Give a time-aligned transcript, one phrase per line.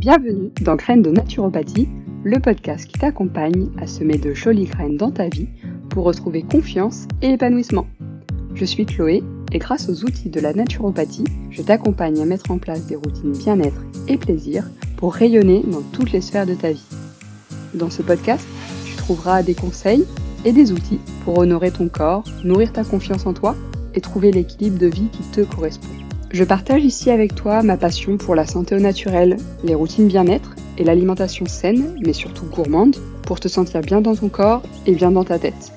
[0.00, 1.88] Bienvenue dans Graines de Naturopathie,
[2.22, 5.48] le podcast qui t'accompagne à semer de jolies graines dans ta vie
[5.90, 7.88] pour retrouver confiance et épanouissement.
[8.54, 12.58] Je suis Chloé et grâce aux outils de la naturopathie, je t'accompagne à mettre en
[12.58, 16.86] place des routines bien-être et plaisir pour rayonner dans toutes les sphères de ta vie.
[17.74, 18.46] Dans ce podcast,
[18.86, 20.04] tu trouveras des conseils
[20.44, 23.56] et des outils pour honorer ton corps, nourrir ta confiance en toi
[23.96, 25.97] et trouver l'équilibre de vie qui te correspond.
[26.30, 30.54] Je partage ici avec toi ma passion pour la santé au naturel, les routines bien-être
[30.76, 35.10] et l'alimentation saine, mais surtout gourmande, pour te sentir bien dans ton corps et bien
[35.10, 35.72] dans ta tête.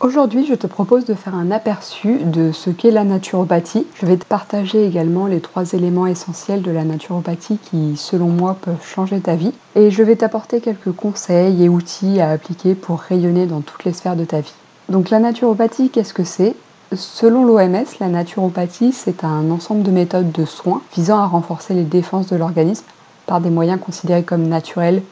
[0.00, 3.86] Aujourd'hui, je te propose de faire un aperçu de ce qu'est la naturopathie.
[3.98, 8.58] Je vais te partager également les trois éléments essentiels de la naturopathie qui, selon moi,
[8.60, 9.52] peuvent changer ta vie.
[9.74, 13.94] Et je vais t'apporter quelques conseils et outils à appliquer pour rayonner dans toutes les
[13.94, 14.52] sphères de ta vie.
[14.90, 16.54] Donc la naturopathie, qu'est-ce que c'est?
[16.96, 21.84] Selon l'OMS, la naturopathie, c'est un ensemble de méthodes de soins visant à renforcer les
[21.84, 22.86] défenses de l'organisme
[23.26, 25.02] par des moyens considérés comme naturels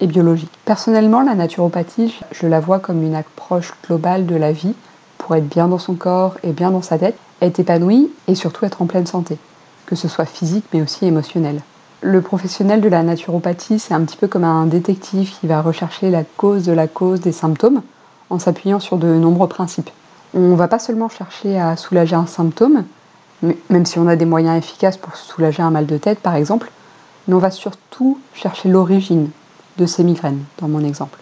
[0.00, 0.52] et biologiques.
[0.64, 4.74] Personnellement, la naturopathie, je la vois comme une approche globale de la vie
[5.18, 8.64] pour être bien dans son corps et bien dans sa tête, être épanoui et surtout
[8.64, 9.36] être en pleine santé,
[9.86, 11.60] que ce soit physique mais aussi émotionnel.
[12.02, 16.10] Le professionnel de la naturopathie, c'est un petit peu comme un détective qui va rechercher
[16.10, 17.82] la cause de la cause des symptômes
[18.30, 19.90] en s'appuyant sur de nombreux principes.
[20.34, 22.84] On ne va pas seulement chercher à soulager un symptôme,
[23.70, 26.70] même si on a des moyens efficaces pour soulager un mal de tête par exemple,
[27.26, 29.30] mais on va surtout chercher l'origine
[29.78, 31.18] de ces migraines, dans mon exemple.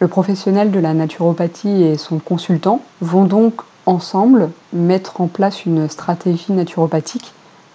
[0.00, 5.88] Le professionnel de la naturopathie et son consultant vont donc ensemble mettre en place une
[5.88, 7.32] stratégie naturopathique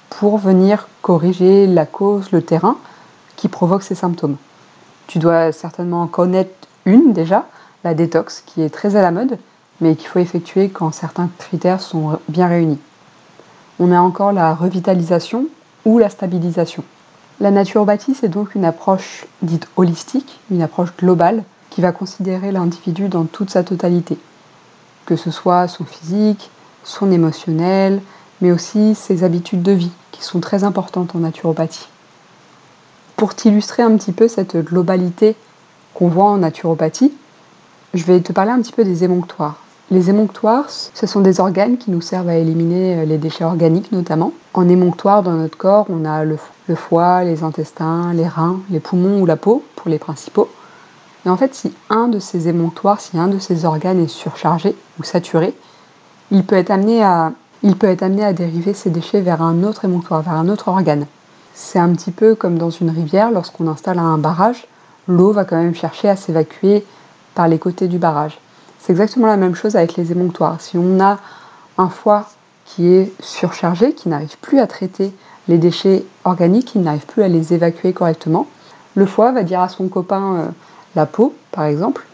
[0.09, 2.77] pour venir corriger la cause, le terrain
[3.35, 4.37] qui provoque ces symptômes.
[5.07, 6.51] Tu dois certainement en connaître
[6.85, 7.45] une déjà,
[7.83, 9.37] la détox, qui est très à la mode,
[9.81, 12.79] mais qu'il faut effectuer quand certains critères sont bien réunis.
[13.79, 15.47] On a encore la revitalisation
[15.85, 16.83] ou la stabilisation.
[17.39, 23.09] La naturopathie, c'est donc une approche dite holistique, une approche globale qui va considérer l'individu
[23.09, 24.17] dans toute sa totalité,
[25.05, 26.49] que ce soit son physique,
[26.83, 28.01] son émotionnel,
[28.41, 31.87] mais aussi ses habitudes de vie, qui sont très importantes en naturopathie.
[33.15, 35.35] Pour t'illustrer un petit peu cette globalité
[35.93, 37.13] qu'on voit en naturopathie,
[37.93, 39.59] je vais te parler un petit peu des émonctoires.
[39.89, 43.93] Les émonctoires, ce sont des organes qui nous servent à éliminer euh, les déchets organiques
[43.93, 44.33] notamment.
[44.53, 46.37] En émonctoire dans notre corps, on a le,
[46.75, 50.49] foie, les intestins, les reins, les poumons ou la peau pour les principaux.
[51.25, 54.75] Et en fait, si un de ces émonctoires, si un de ces organes est surchargé
[54.99, 55.53] ou saturé,
[56.31, 57.31] il peut être amené à,
[57.63, 60.67] il peut être amené à dériver ces déchets vers un autre émonctoire, vers un autre
[60.67, 61.05] organe.
[61.53, 64.67] C'est un petit peu comme dans une rivière, lorsqu'on installe un barrage,
[65.07, 66.83] l'eau va quand même chercher à s'évacuer
[67.35, 68.37] par les côtés du barrage.
[68.87, 70.61] C'est exactement la même chose avec les émonctoires.
[70.61, 71.19] Si on a
[71.77, 72.29] un foie
[72.63, 75.11] qui est surchargé, qui n'arrive plus à traiter
[75.49, 78.47] les déchets organiques, qui n'arrive plus à les évacuer correctement,
[78.95, 80.45] le foie va dire à son copain, euh,
[80.95, 82.05] la peau par exemple,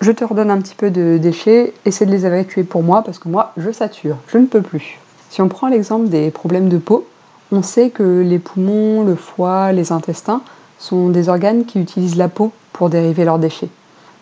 [0.00, 3.18] je te redonne un petit peu de déchets, essaie de les évacuer pour moi parce
[3.18, 4.98] que moi je sature, je ne peux plus.
[5.28, 7.06] Si on prend l'exemple des problèmes de peau,
[7.52, 10.40] on sait que les poumons, le foie, les intestins
[10.78, 13.68] sont des organes qui utilisent la peau pour dériver leurs déchets.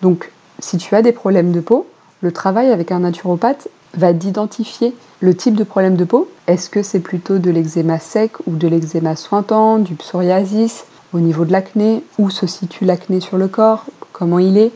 [0.00, 1.86] Donc si tu as des problèmes de peau,
[2.22, 6.30] le travail avec un naturopathe va d'identifier le type de problème de peau.
[6.46, 11.44] Est-ce que c'est plutôt de l'eczéma sec ou de l'eczéma sointant, du psoriasis, au niveau
[11.44, 14.72] de l'acné, où se situe l'acné sur le corps, comment il est?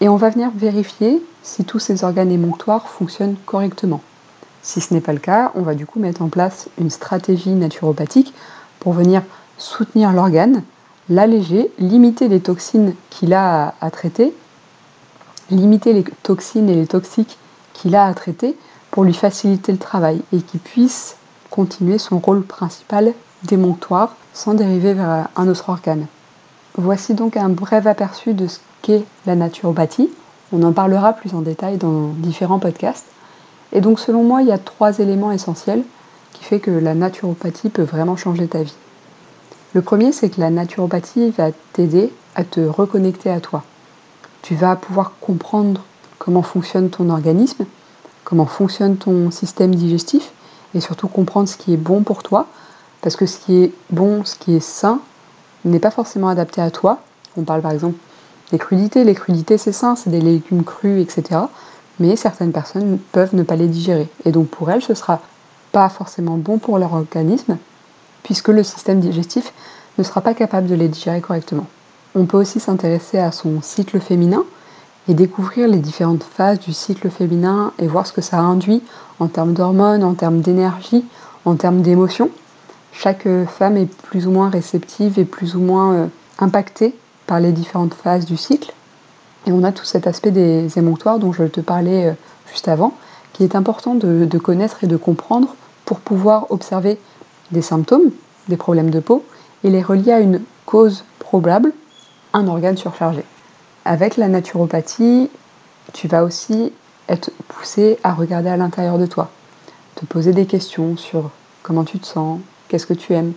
[0.00, 4.02] Et on va venir vérifier si tous ces organes émonctoires fonctionnent correctement.
[4.62, 7.50] Si ce n'est pas le cas, on va du coup mettre en place une stratégie
[7.50, 8.34] naturopathique
[8.78, 9.22] pour venir
[9.56, 10.62] soutenir l'organe,
[11.08, 14.34] l'alléger, limiter les toxines qu'il a à traiter
[15.50, 17.38] limiter les toxines et les toxiques
[17.72, 18.56] qu'il a à traiter
[18.90, 21.16] pour lui faciliter le travail et qu'il puisse
[21.50, 23.12] continuer son rôle principal
[23.44, 26.06] démontoire sans dériver vers un autre organe.
[26.76, 30.10] Voici donc un bref aperçu de ce qu'est la naturopathie.
[30.52, 33.06] On en parlera plus en détail dans différents podcasts.
[33.72, 35.82] Et donc selon moi, il y a trois éléments essentiels
[36.32, 38.74] qui font que la naturopathie peut vraiment changer ta vie.
[39.74, 43.62] Le premier, c'est que la naturopathie va t'aider à te reconnecter à toi.
[44.42, 45.82] Tu vas pouvoir comprendre
[46.18, 47.66] comment fonctionne ton organisme,
[48.24, 50.30] comment fonctionne ton système digestif
[50.74, 52.46] et surtout comprendre ce qui est bon pour toi.
[53.02, 55.00] Parce que ce qui est bon, ce qui est sain,
[55.64, 57.00] n'est pas forcément adapté à toi.
[57.36, 57.98] On parle par exemple
[58.50, 59.04] des crudités.
[59.04, 61.40] Les crudités, c'est sain, c'est des légumes crus, etc.
[61.98, 64.08] Mais certaines personnes peuvent ne pas les digérer.
[64.24, 65.20] Et donc pour elles, ce sera
[65.72, 67.56] pas forcément bon pour leur organisme,
[68.22, 69.52] puisque le système digestif
[69.98, 71.66] ne sera pas capable de les digérer correctement.
[72.16, 74.44] On peut aussi s'intéresser à son cycle féminin
[75.08, 78.82] et découvrir les différentes phases du cycle féminin et voir ce que ça induit
[79.20, 81.04] en termes d'hormones, en termes d'énergie,
[81.44, 82.30] en termes d'émotions.
[82.92, 86.06] Chaque femme est plus ou moins réceptive et plus ou moins euh,
[86.40, 86.96] impactée
[87.26, 88.72] par les différentes phases du cycle.
[89.46, 92.12] Et on a tout cet aspect des émonctoires dont je te parlais euh,
[92.50, 92.94] juste avant,
[93.32, 95.54] qui est important de connaître et de comprendre
[95.84, 96.98] pour pouvoir observer
[97.52, 98.10] des symptômes,
[98.48, 99.24] des problèmes de peau,
[99.62, 101.72] et les relier à une cause probable,
[102.32, 103.24] un organe surchargé.
[103.84, 105.30] Avec la naturopathie,
[105.92, 106.72] tu vas aussi
[107.08, 109.30] être poussé à regarder à l'intérieur de toi,
[109.96, 111.30] te poser des questions sur
[111.62, 113.32] comment tu te sens, qu'est-ce que tu aimes,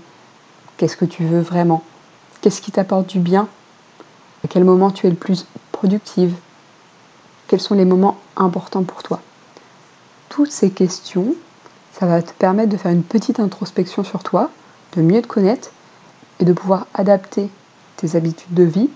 [0.77, 1.83] qu'est-ce que tu veux vraiment,
[2.41, 3.47] qu'est-ce qui t'apporte du bien,
[4.43, 6.35] à quel moment tu es le plus productive,
[7.47, 9.21] quels sont les moments importants pour toi.
[10.29, 11.35] Toutes ces questions,
[11.93, 14.49] ça va te permettre de faire une petite introspection sur toi,
[14.95, 15.71] de mieux te connaître
[16.39, 17.49] et de pouvoir adapter
[17.97, 18.89] tes habitudes de vie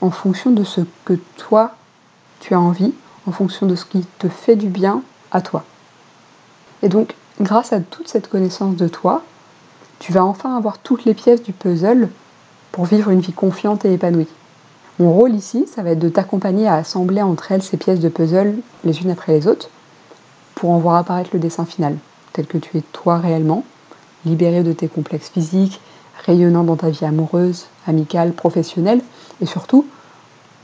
[0.00, 1.74] en fonction de ce que toi
[2.40, 2.94] tu as envie,
[3.26, 5.64] en fonction de ce qui te fait du bien à toi.
[6.82, 9.22] Et donc, grâce à toute cette connaissance de toi,
[9.98, 12.08] tu vas enfin avoir toutes les pièces du puzzle
[12.72, 14.28] pour vivre une vie confiante et épanouie.
[14.98, 18.08] Mon rôle ici, ça va être de t'accompagner à assembler entre elles ces pièces de
[18.08, 18.54] puzzle
[18.84, 19.68] les unes après les autres
[20.54, 21.96] pour en voir apparaître le dessin final,
[22.32, 23.64] tel que tu es toi réellement,
[24.26, 25.80] libéré de tes complexes physiques,
[26.26, 29.00] rayonnant dans ta vie amoureuse, amicale, professionnelle
[29.40, 29.86] et surtout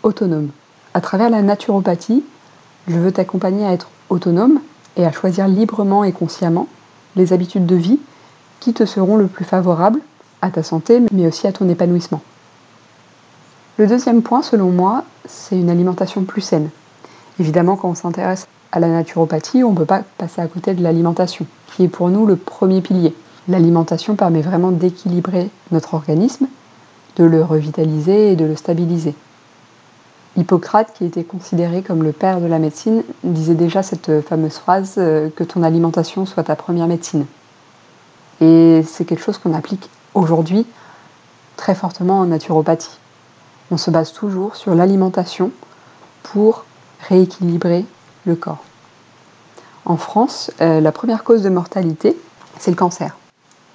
[0.02, 0.50] autonome.
[0.94, 2.24] À travers la naturopathie,
[2.88, 4.60] je veux t'accompagner à être autonome
[4.96, 6.68] et à choisir librement et consciemment
[7.16, 7.98] les habitudes de vie
[8.60, 10.00] qui te seront le plus favorables
[10.42, 12.22] à ta santé, mais aussi à ton épanouissement.
[13.78, 16.70] Le deuxième point, selon moi, c'est une alimentation plus saine.
[17.38, 20.82] Évidemment, quand on s'intéresse à la naturopathie, on ne peut pas passer à côté de
[20.82, 23.14] l'alimentation, qui est pour nous le premier pilier.
[23.48, 26.48] L'alimentation permet vraiment d'équilibrer notre organisme,
[27.16, 29.14] de le revitaliser et de le stabiliser.
[30.36, 34.94] Hippocrate, qui était considéré comme le père de la médecine, disait déjà cette fameuse phrase
[34.98, 37.24] euh, que ton alimentation soit ta première médecine.
[38.40, 40.66] Et c'est quelque chose qu'on applique aujourd'hui
[41.56, 42.98] très fortement en naturopathie.
[43.70, 45.50] On se base toujours sur l'alimentation
[46.22, 46.64] pour
[47.08, 47.86] rééquilibrer
[48.26, 48.62] le corps.
[49.84, 52.16] En France, euh, la première cause de mortalité,
[52.58, 53.16] c'est le cancer.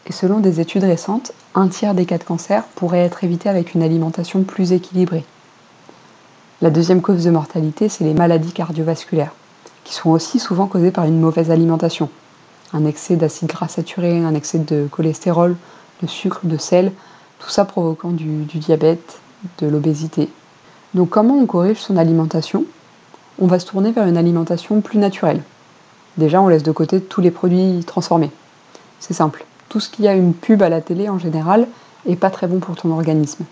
[0.08, 3.74] Et selon des études récentes, un tiers des cas de cancer pourraient être évités avec
[3.74, 5.26] une alimentation plus équilibrée.
[6.62, 9.34] La deuxième cause de mortalité, c'est les maladies cardiovasculaires,
[9.84, 12.10] qui sont aussi souvent causées par une mauvaise alimentation
[12.74, 15.56] un excès d'acide gras saturé, un excès de cholestérol,
[16.02, 16.92] de sucre, de sel,
[17.40, 19.20] tout ça provoquant du, diabète,
[19.60, 20.30] de l'obésité.
[20.94, 22.66] Donc comment on corrige son alimentation?
[23.40, 25.42] On va se tourner vers une alimentation plus naturelle.
[26.18, 28.32] Déjà, on laisse de côté tous les produits transformés.
[29.00, 29.46] C'est simple.
[29.72, 31.66] Tout ce qui a une pub à la télé en général
[32.06, 33.46] est pas très bon pour ton organisme.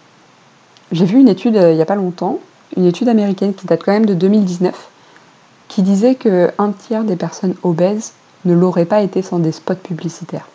[0.91, 2.39] J'ai vu une étude euh, il n'y a pas longtemps,
[2.75, 4.89] une étude américaine qui date quand même de 2019,
[5.69, 8.11] qui disait que un tiers des personnes obèses
[8.43, 10.49] ne l'aurait pas été sans des spots publicitaires.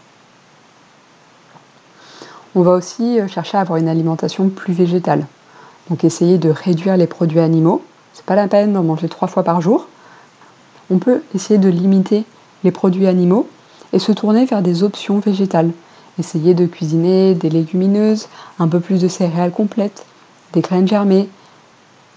[2.55, 5.27] On va aussi euh, chercher à avoir une alimentation plus végétale.
[5.89, 7.83] Donc essayer de réduire les produits animaux.
[8.13, 9.89] C'est pas la peine d'en manger trois fois par jour.
[10.91, 12.27] On peut essayer de limiter
[12.65, 13.49] les produits animaux
[13.95, 15.71] et se tourner vers des options végétales.
[16.19, 20.05] Essayer de cuisiner des légumineuses, un peu plus de céréales complètes,
[20.53, 21.29] des graines germées,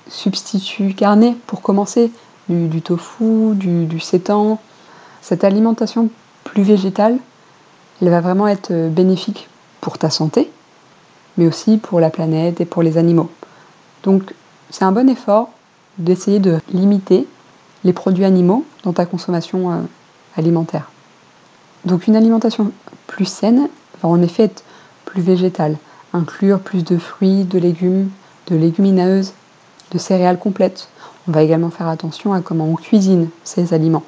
[0.10, 2.12] substituts carnés pour commencer,
[2.50, 6.10] du, tofu, du, du cette alimentation
[6.44, 7.18] plus végétale,
[8.02, 9.50] elle va vraiment être euh, bénéfique
[9.82, 10.50] pour ta santé,
[11.38, 13.30] mais aussi pour la planète et pour les animaux.
[14.04, 14.34] Donc
[14.70, 15.50] c'est un bon effort
[15.98, 17.28] d'essayer de limiter
[17.84, 19.82] les produits animaux dans ta consommation euh,
[20.38, 20.90] alimentaire.
[21.88, 22.74] Donc une alimentation
[23.08, 23.70] plus saine
[24.04, 24.64] va en effet être
[25.06, 25.78] plus végétale,
[26.12, 28.10] inclure plus de fruits, de légumes,
[28.48, 29.32] de légumineuses,
[29.92, 30.90] de céréales complètes.
[31.30, 34.04] On va également faire attention à comment on cuisine ces aliments.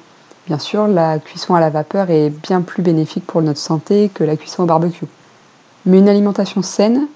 [0.46, 4.24] Bien sûr, la cuisson à la vapeur est bien plus bénéfique pour notre santé que
[4.24, 5.06] la cuisson au barbecue.
[5.86, 7.06] Mais une alimentation saine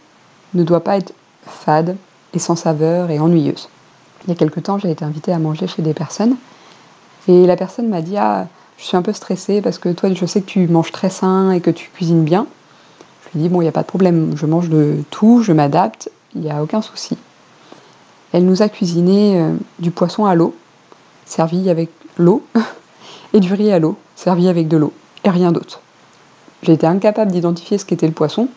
[0.55, 1.13] ne doit pas être
[1.45, 1.95] fade
[2.33, 3.69] et sans saveur et ennuyeuse.
[4.25, 6.37] Il y a quelque temps, j'ai été invitée à manger chez des personnes
[7.29, 8.47] et la personne m'a dit Ah,
[8.79, 11.53] je suis un peu stressée parce que toi, je sais que tu manges très sain
[11.53, 12.47] et que tu cuisines bien.
[13.23, 15.53] Je lui dit Bon, il n'y a pas de problème, je mange de tout, je
[15.53, 17.17] m'adapte, il n'y a aucun souci.
[18.33, 20.55] Elle nous a cuisiné euh, du poisson à l'eau,
[21.25, 22.45] servi avec l'eau,
[23.33, 25.81] et du riz à l'eau, servi avec de l'eau, et rien d'autre.
[26.67, 28.49] Été incapable d'identifier ce qu'était le poisson,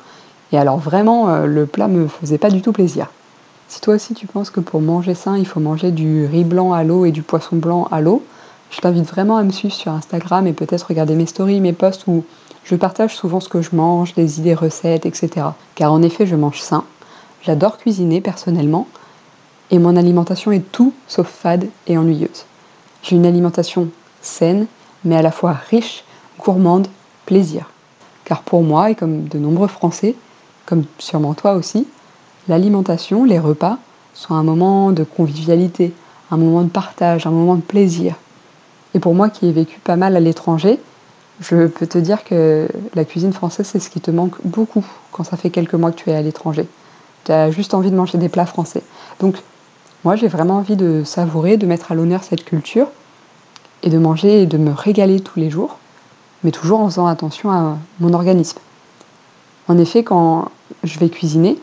[0.52, 3.12] et alors vraiment, euh, le plat me faisait pas du tout plaisir.
[3.68, 6.72] Si toi aussi tu penses que pour manger sain, il faut manger du riz blanc
[6.72, 8.24] à l'eau et du poisson blanc à l'eau,
[8.72, 12.08] je t'invite vraiment à me suivre sur Instagram et peut-être regarder mes stories, mes posts
[12.08, 12.24] où
[12.64, 15.48] je partage souvent ce que je mange, des idées recettes, etc.
[15.76, 16.84] Car en effet, je mange sain.
[17.42, 18.88] J'adore cuisiner personnellement
[19.72, 22.46] et mon alimentation est tout sauf fade et ennuyeuse.
[23.04, 23.90] J'ai une alimentation
[24.22, 24.68] saine,
[25.06, 26.04] mais à la fois riche,
[26.40, 26.88] gourmande,
[27.26, 27.70] plaisir.
[28.26, 30.16] Car pour moi, et comme de nombreux Français,
[30.66, 31.88] comme sûrement toi aussi,
[32.50, 33.78] l'alimentation, les repas,
[34.14, 35.94] sont un moment de convivialité,
[36.32, 38.16] un moment de partage, un moment de plaisir.
[38.98, 40.80] Et pour moi qui ai vécu pas mal à l'étranger,
[41.40, 45.24] je peux te dire que la cuisine française, c'est ce qui te manque beaucoup quand
[45.24, 46.68] ça fait quelques mois que tu es à l'étranger.
[47.24, 48.82] Tu as juste envie de manger des plats français.
[49.20, 49.36] Donc,
[50.04, 52.88] moi, j'ai vraiment envie de savourer, de mettre à l'honneur cette culture
[53.84, 55.78] et de manger et de me régaler tous les jours,
[56.44, 58.58] mais toujours en faisant attention à mon organisme.
[59.68, 60.50] En effet, quand
[60.84, 61.60] je vais cuisiner,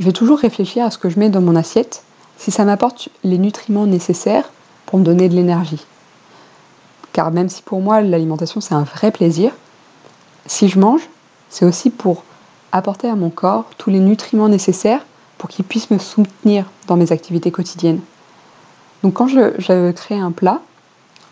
[0.00, 2.02] je vais toujours réfléchir à ce que je mets dans mon assiette,
[2.38, 4.50] si ça m'apporte les nutriments nécessaires
[4.86, 5.84] pour me donner de l'énergie.
[7.18, 9.50] Car même si pour moi l'alimentation c'est un vrai plaisir,
[10.46, 11.02] si je mange,
[11.50, 12.22] c'est aussi pour
[12.70, 15.04] apporter à mon corps tous les nutriments nécessaires
[15.36, 17.98] pour qu'il puisse me soutenir dans mes activités quotidiennes.
[19.02, 20.60] Donc quand je, crée un plat,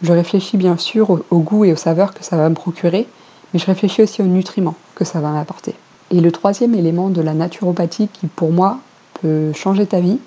[0.02, 3.06] je réfléchis bien sûr au, au, goût et aux saveurs que ça va me procurer,
[3.54, 5.76] mais je réfléchis aussi aux nutriments que ça va m'apporter.
[6.10, 8.80] Et le troisième élément de la naturopathie qui pour moi
[9.22, 10.18] peut changer ta vie,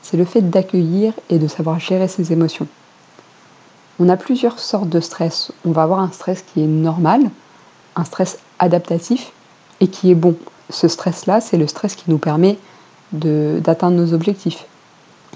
[0.00, 2.66] c'est le fait d'accueillir et de savoir gérer ses émotions.
[4.04, 5.52] On a plusieurs sortes de stress.
[5.64, 7.30] On va avoir un stress qui est normal,
[7.94, 9.30] un stress adaptatif
[9.78, 10.34] et qui est bon.
[10.70, 12.58] Ce stress-là, c'est le stress qui nous permet
[13.12, 14.64] d'atteindre nos objectifs,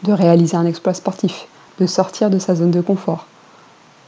[0.02, 1.46] de réaliser un exploit sportif,
[1.78, 3.26] de sortir de sa zone de confort.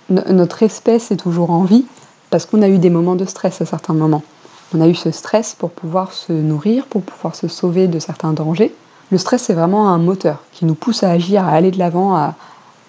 [0.09, 1.87] notre espèce est toujours en vie
[2.29, 4.25] parce qu'on a eu des moments de stress à certains moments.
[4.75, 8.33] On a eu ce stress pour pouvoir se nourrir, pour pouvoir se sauver de certains
[8.33, 8.75] dangers.
[9.13, 12.17] Le stress, c'est vraiment un moteur qui nous pousse à agir, à aller de l'avant,
[12.17, 12.35] à,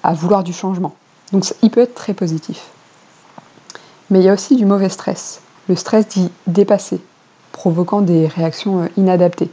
[0.02, 0.96] à vouloir du changement.
[1.32, 2.68] Donc il peut être très positif.
[4.10, 5.42] Mais il y a aussi du mauvais stress.
[5.68, 7.00] Le stress dit dépasser,
[7.52, 9.52] provoquant des réactions euh, inadaptées.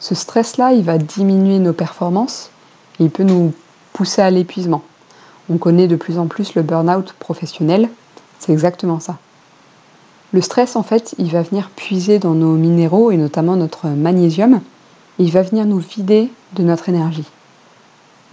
[0.00, 2.50] Ce stress-là, il va diminuer nos performances
[2.98, 3.52] et il peut nous
[3.92, 4.82] pousser à l'épuisement.
[5.50, 7.88] On connaît de plus en plus le burn-out professionnel,
[8.38, 9.18] c'est exactement ça.
[10.32, 14.60] Le stress, en fait, il va venir puiser dans nos minéraux et notamment notre magnésium,
[15.18, 17.26] il va venir nous vider de notre énergie.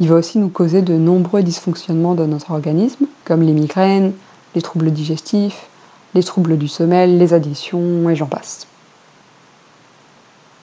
[0.02, 4.14] Il va aussi nous causer de nombreux dysfonctionnements dans notre organisme, comme les migraines,
[4.56, 5.68] les troubles digestifs,
[6.16, 8.66] les troubles du sommeil, les addictions et j'en passe.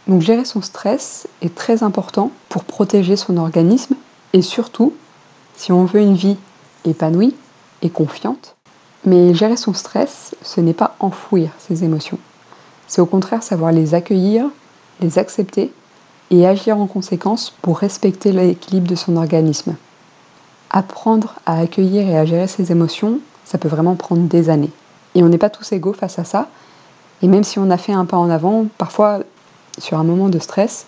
[0.09, 3.95] Donc gérer son stress est très important pour protéger son organisme
[4.33, 4.93] et surtout
[5.55, 6.37] si on veut une vie
[6.85, 7.37] épanouie
[7.83, 8.57] et confiante.
[9.05, 12.19] Mais gérer son stress, ce n'est pas enfouir ses émotions.
[12.89, 14.47] C'est au contraire savoir les accueillir,
[15.01, 15.71] les accepter
[16.31, 19.77] et agir en conséquence pour respecter l'équilibre de son organisme.
[20.71, 24.71] Apprendre à accueillir et à gérer ses émotions, ça peut vraiment prendre des années.
[25.15, 26.49] Et on n'est pas tous égaux face à ça.
[27.23, 29.21] Et même si on a fait un pas en avant, parfois,
[29.79, 30.87] sur un moment de stress,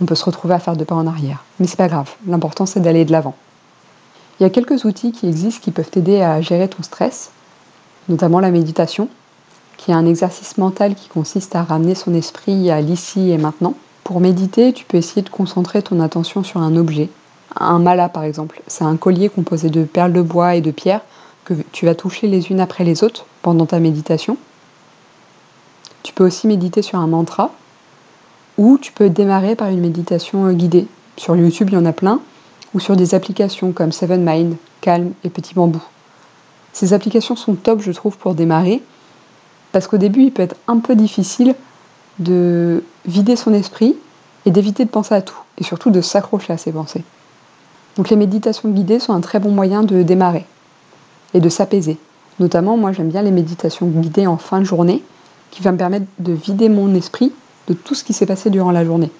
[0.00, 1.44] on peut se retrouver à faire deux pas en arrière.
[1.60, 3.34] Mais c'est pas grave, l'important c'est d'aller de l'avant.
[4.40, 7.30] Il y a quelques outils qui existent qui peuvent t'aider à gérer ton stress,
[8.08, 9.08] notamment la méditation,
[9.76, 13.74] qui est un exercice mental qui consiste à ramener son esprit à l'ici et maintenant.
[14.12, 17.08] Pour méditer, tu peux essayer de concentrer ton attention sur un objet.
[17.56, 21.00] Un mala par exemple, c'est un collier composé de perles de bois et de pierres
[21.46, 24.36] que tu vas toucher les unes après les autres pendant ta méditation.
[26.02, 27.52] Tu peux aussi méditer sur un mantra
[28.58, 30.88] ou tu peux démarrer par une méditation euh, guidée.
[31.16, 32.20] Sur YouTube, il y en a plein,
[32.74, 35.82] ou sur des applications comme Seven Mind, Calm et Petit Bambou.
[36.74, 38.82] Ces applications sont top, je trouve, pour démarrer,
[39.72, 41.54] parce qu'au début, il peut être un peu difficile
[42.18, 43.96] de vider son esprit
[44.44, 47.04] et d'éviter de penser à tout, et surtout de s'accrocher à ses pensées.
[47.96, 50.46] Donc les méditations guidées sont un très bon moyen de démarrer
[51.34, 51.98] et de s'apaiser.
[52.40, 55.02] Notamment, moi j'aime bien les méditations guidées en fin de journée,
[55.50, 57.32] qui va me permettre de vider mon esprit
[57.68, 59.10] de tout ce qui s'est passé durant la journée.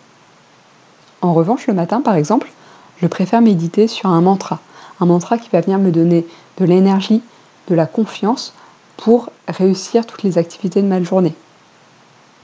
[1.21, 2.51] En revanche, le matin, par exemple,
[2.97, 4.61] je préfère méditer sur un mantra,
[5.01, 6.27] un mantra qui va venir me donner
[6.59, 7.23] de l'énergie,
[7.69, 8.55] de la confiance
[8.97, 11.35] pour réussir toutes les activités de ma journée.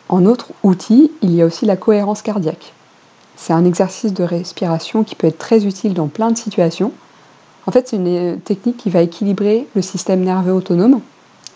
[0.09, 2.73] En autre outil, il y a aussi la cohérence cardiaque.
[3.37, 6.93] C'est un exercice de respiration qui peut être très utile dans plein de situations.
[7.67, 11.01] En fait, c'est une technique qui va équilibrer le système nerveux autonome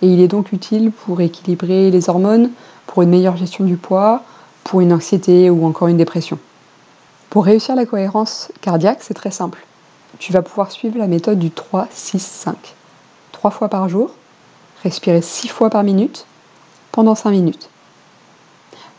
[0.02, 2.50] et il est donc utile pour équilibrer les hormones,
[2.87, 4.23] pour une meilleure gestion du poids,
[4.64, 6.38] pour une anxiété ou encore une dépression.
[7.30, 9.64] Pour réussir la cohérence cardiaque, c'est très simple.
[10.18, 12.54] Tu vas pouvoir suivre la méthode du 3-6-5.
[13.32, 14.11] Trois fois par jour,
[14.82, 16.26] respirer six fois par minute
[16.90, 17.71] pendant 5 minutes.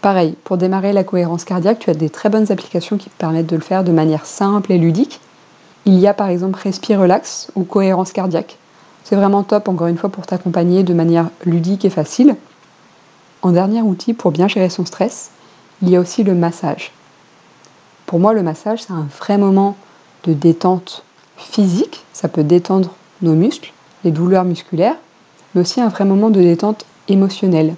[0.03, 3.47] Pareil, pour démarrer la cohérence cardiaque, tu as des très bonnes applications qui te permettent
[3.47, 5.21] de le faire de manière simple et ludique.
[5.85, 8.57] Il y a par exemple Respire Relax ou Cohérence cardiaque.
[9.05, 12.35] C'est vraiment top, encore une fois, pour t'accompagner de manière ludique et facile.
[13.43, 15.31] En dernier outil pour bien gérer son stress,
[15.81, 16.91] il y a aussi le massage.
[18.05, 19.77] Pour moi, le massage, c'est un vrai moment
[20.25, 21.05] de détente
[21.37, 22.03] physique.
[22.11, 23.71] Ça peut détendre nos muscles,
[24.03, 24.97] les douleurs musculaires,
[25.55, 27.75] mais aussi un vrai moment de détente émotionnelle.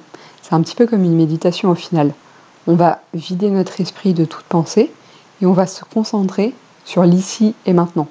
[0.48, 2.14] C'est un petit peu comme une méditation au final.
[2.68, 4.92] On va vider notre esprit de toute pensée
[5.42, 8.08] et on va se concentrer sur l'ici et maintenant.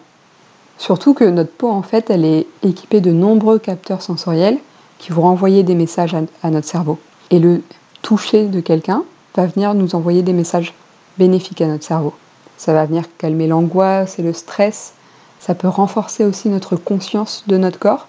[0.76, 4.59] Surtout que notre peau, en fait, elle est équipée de nombreux capteurs sensoriels
[4.99, 6.99] qui vont renvoyer des messages à, notre cerveau.
[7.31, 7.62] Et le
[8.03, 9.05] toucher de quelqu'un
[9.37, 10.75] va venir nous envoyer des messages
[11.19, 12.14] bénéfiques à notre cerveau.
[12.57, 14.95] Ça va venir calmer l'angoisse et le stress.
[15.38, 18.09] Ça peut renforcer aussi notre conscience de notre corps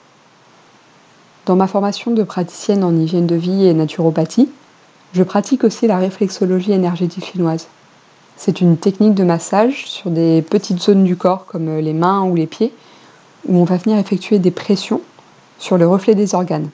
[1.45, 4.49] dans ma formation de praticienne en hygiène de vie et naturopathie,
[5.13, 7.67] je pratique aussi la réflexologie énergétique chinoise.
[8.35, 12.35] C'est une technique de massage sur des petites zones du corps comme les mains ou
[12.35, 12.73] les pieds
[13.47, 15.01] où on va venir effectuer des pressions
[15.59, 16.69] sur le reflet des organes.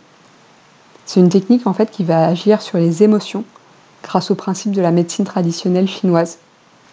[1.06, 3.44] C'est une technique en fait qui va agir sur les émotions
[4.04, 6.40] grâce au principe de la médecine traditionnelle chinoise.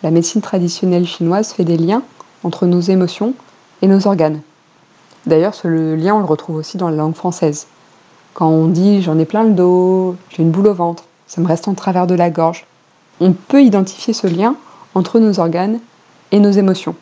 [0.02, 2.02] La médecine traditionnelle chinoise fait des liens
[2.42, 3.34] entre nos émotions
[3.80, 4.42] et nos organes.
[5.28, 7.66] D'ailleurs, ce lien, on le retrouve aussi dans la langue française.
[8.32, 11.46] Quand on dit j'en ai plein le dos, j'ai une boule au ventre, ça me
[11.46, 12.64] reste en travers de la gorge,
[13.20, 14.56] on peut identifier ce lien
[14.94, 15.80] entre nos organes
[16.32, 16.94] et nos émotions.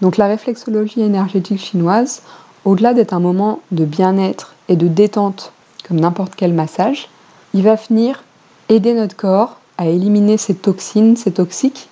[0.00, 2.22] Donc la réflexologie énergétique chinoise,
[2.64, 5.52] au-delà d'être un moment de bien-être et de détente
[5.86, 7.10] comme n'importe quel massage,
[7.52, 8.24] il va venir
[8.70, 11.90] aider notre corps à éliminer ces toxines, ces toxiques.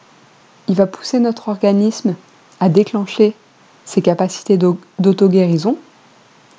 [0.68, 2.14] Il va pousser notre organisme
[2.60, 3.34] à déclencher
[3.90, 5.76] ses capacités d'auto-guérison.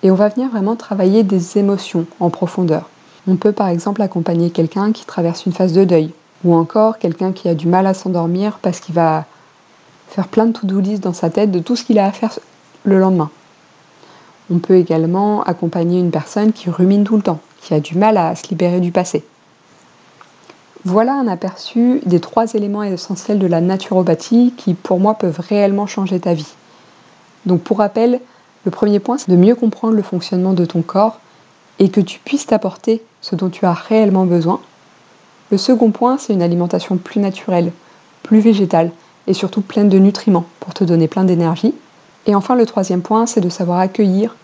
[0.03, 2.89] Et on va venir vraiment travailler des émotions en profondeur.
[3.25, 6.11] On peut par exemple accompagner quelqu'un qui traverse une phase de deuil,
[6.43, 9.25] ou encore quelqu'un qui a du mal à s'endormir parce qu'il va
[10.09, 12.37] faire plein de to-do list dans sa tête de tout ce qu'il a à faire
[12.83, 13.29] le lendemain.
[14.51, 18.17] On peut également accompagner une personne qui rumine tout le temps, qui a du mal
[18.17, 19.23] à se libérer du passé.
[20.83, 25.87] Voilà un aperçu des trois éléments essentiels de la naturopathie qui, pour moi, peuvent réellement
[25.87, 26.55] changer ta vie.
[27.45, 28.19] Donc pour rappel,
[28.65, 31.19] le premier point, c'est de mieux comprendre le fonctionnement de ton corps
[31.79, 34.61] et que tu puisses t'apporter ce dont tu as réellement besoin.
[35.51, 37.71] Le second point, c'est une alimentation plus naturelle,
[38.23, 38.91] plus végétale
[39.27, 41.73] et surtout pleine de nutriments pour te donner plein d'énergie.
[42.27, 44.35] Et enfin, le troisième point, c'est de savoir accueillir,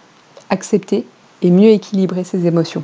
[0.50, 1.06] accepter
[1.41, 2.84] et mieux équilibrer ses émotions.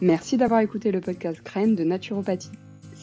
[0.00, 2.50] Merci d'avoir écouté le podcast Graines de Naturopathie.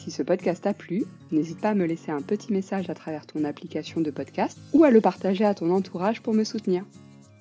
[0.02, 3.26] Si ce podcast t'a plu, n'hésite pas à me laisser un petit message à travers
[3.26, 6.86] ton application de podcast ou à le partager à ton entourage pour me soutenir.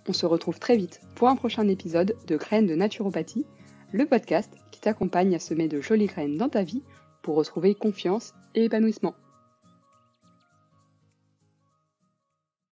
[0.09, 3.45] On se retrouve très vite pour un prochain épisode de Graines de Naturopathie,
[3.93, 6.83] le podcast qui t'accompagne à semer de jolies graines dans ta vie
[7.21, 9.15] pour retrouver confiance et épanouissement.